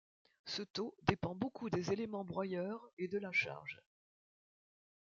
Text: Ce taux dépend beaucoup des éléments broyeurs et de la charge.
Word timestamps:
Ce 0.45 0.63
taux 0.63 0.95
dépend 1.03 1.35
beaucoup 1.35 1.69
des 1.69 1.93
éléments 1.93 2.25
broyeurs 2.25 2.89
et 2.97 3.07
de 3.07 3.19
la 3.19 3.31
charge. 3.31 3.83